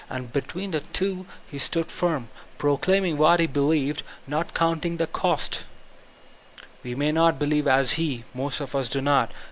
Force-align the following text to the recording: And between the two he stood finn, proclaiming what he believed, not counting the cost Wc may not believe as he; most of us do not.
And 0.09 0.33
between 0.33 0.71
the 0.71 0.79
two 0.79 1.27
he 1.45 1.59
stood 1.59 1.91
finn, 1.91 2.29
proclaiming 2.57 3.19
what 3.19 3.39
he 3.39 3.45
believed, 3.45 4.01
not 4.25 4.55
counting 4.55 4.97
the 4.97 5.05
cost 5.05 5.67
Wc 6.83 6.97
may 6.97 7.11
not 7.11 7.37
believe 7.37 7.67
as 7.67 7.91
he; 8.01 8.23
most 8.33 8.61
of 8.61 8.73
us 8.75 8.89
do 8.89 8.99
not. 8.99 9.29